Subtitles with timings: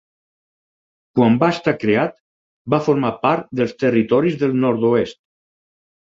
[1.17, 2.15] Quan va estar creat,
[2.73, 5.21] va formar part dels Territoris del Nord-oest.